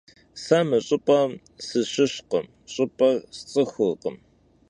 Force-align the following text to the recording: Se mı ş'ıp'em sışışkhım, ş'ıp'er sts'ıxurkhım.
Se 0.43 0.59
mı 0.67 0.77
ş'ıp'em 0.87 1.31
sışışkhım, 1.65 2.45
ş'ıp'er 2.73 3.15
sts'ıxurkhım. 3.37 4.15